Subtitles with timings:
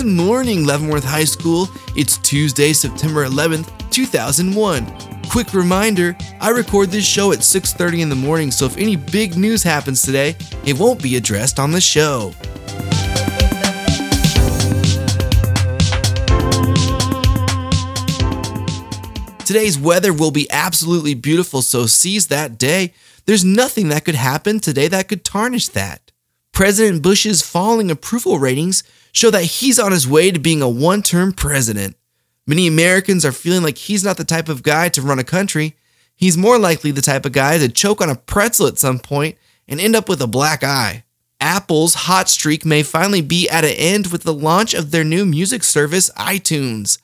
[0.00, 1.68] Good morning, Leavenworth High School.
[1.94, 4.86] It's Tuesday, September 11th, 2001.
[5.28, 9.36] Quick reminder, I record this show at 6:30 in the morning, so if any big
[9.36, 12.32] news happens today, it won't be addressed on the show.
[19.44, 22.94] Today's weather will be absolutely beautiful, so seize that day.
[23.26, 26.09] There's nothing that could happen today that could tarnish that.
[26.60, 31.00] President Bush's falling approval ratings show that he's on his way to being a one
[31.00, 31.96] term president.
[32.46, 35.74] Many Americans are feeling like he's not the type of guy to run a country.
[36.14, 39.38] He's more likely the type of guy to choke on a pretzel at some point
[39.66, 41.04] and end up with a black eye.
[41.40, 45.24] Apple's hot streak may finally be at an end with the launch of their new
[45.24, 46.98] music service, iTunes.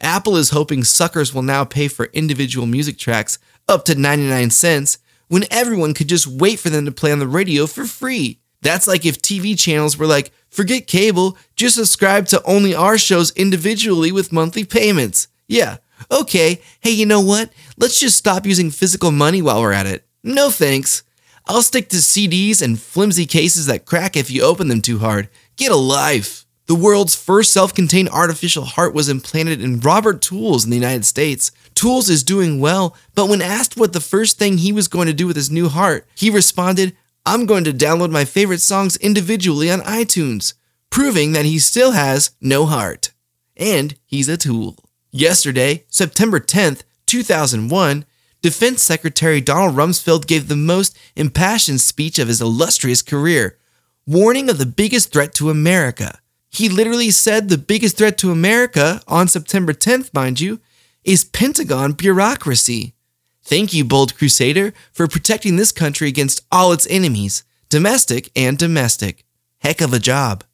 [0.00, 4.96] Apple is hoping suckers will now pay for individual music tracks up to 99 cents
[5.28, 8.38] when everyone could just wait for them to play on the radio for free.
[8.62, 13.32] That's like if TV channels were like, forget cable, just subscribe to only our shows
[13.32, 15.28] individually with monthly payments.
[15.46, 15.78] Yeah,
[16.10, 17.50] okay, hey, you know what?
[17.76, 20.06] Let's just stop using physical money while we're at it.
[20.22, 21.02] No thanks.
[21.46, 25.28] I'll stick to CDs and flimsy cases that crack if you open them too hard.
[25.56, 26.46] Get a life.
[26.66, 31.04] The world's first self contained artificial heart was implanted in Robert Tools in the United
[31.04, 31.50] States.
[31.74, 35.12] Tools is doing well, but when asked what the first thing he was going to
[35.12, 39.70] do with his new heart, he responded, I'm going to download my favorite songs individually
[39.70, 40.54] on iTunes,
[40.90, 43.12] proving that he still has no heart.
[43.56, 44.76] And he's a tool.
[45.12, 48.04] Yesterday, September 10th, 2001,
[48.40, 53.56] Defense Secretary Donald Rumsfeld gave the most impassioned speech of his illustrious career,
[54.04, 56.18] warning of the biggest threat to America.
[56.50, 60.60] He literally said the biggest threat to America, on September 10th, mind you,
[61.04, 62.94] is Pentagon bureaucracy.
[63.42, 69.24] Thank you, bold crusader, for protecting this country against all its enemies, domestic and domestic.
[69.58, 70.44] Heck of a job.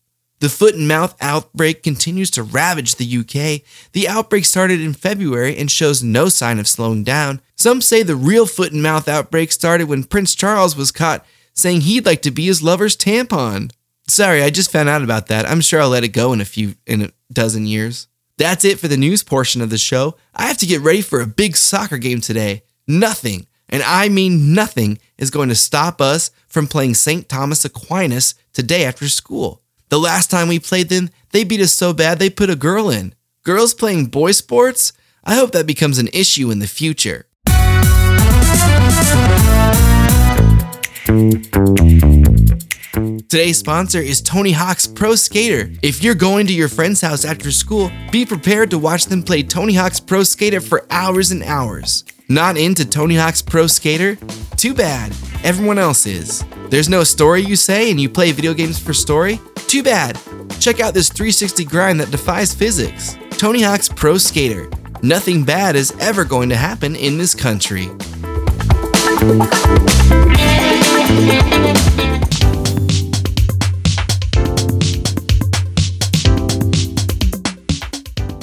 [0.40, 3.62] The foot and mouth outbreak continues to ravage the UK.
[3.92, 7.40] The outbreak started in February and shows no sign of slowing down.
[7.56, 11.80] Some say the real foot and mouth outbreak started when Prince Charles was caught saying
[11.80, 13.72] he'd like to be his lover's tampon.
[14.06, 15.48] Sorry, I just found out about that.
[15.48, 18.06] I'm sure I'll let it go in a few in a dozen years.
[18.38, 20.16] That's it for the news portion of the show.
[20.34, 22.62] I have to get ready for a big soccer game today.
[22.90, 27.28] Nothing, and I mean nothing, is going to stop us from playing St.
[27.28, 29.60] Thomas Aquinas today after school.
[29.90, 32.88] The last time we played them, they beat us so bad they put a girl
[32.88, 33.14] in.
[33.44, 34.94] Girls playing boy sports?
[35.22, 37.26] I hope that becomes an issue in the future.
[43.28, 45.70] Today's sponsor is Tony Hawk's Pro Skater.
[45.82, 49.42] If you're going to your friend's house after school, be prepared to watch them play
[49.42, 52.04] Tony Hawk's Pro Skater for hours and hours.
[52.30, 54.16] Not into Tony Hawk's Pro Skater?
[54.54, 55.12] Too bad.
[55.44, 56.44] Everyone else is.
[56.68, 59.40] There's no story, you say, and you play video games for story?
[59.66, 60.20] Too bad.
[60.60, 63.16] Check out this 360 grind that defies physics.
[63.30, 64.68] Tony Hawk's Pro Skater.
[65.02, 67.86] Nothing bad is ever going to happen in this country.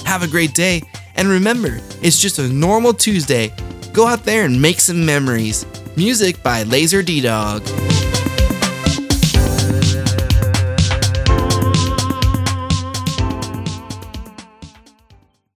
[0.05, 0.81] Have a great day,
[1.15, 3.53] and remember, it's just a normal Tuesday
[3.95, 5.65] Go out there and make some memories.
[5.95, 7.63] Music by Laser D Dog.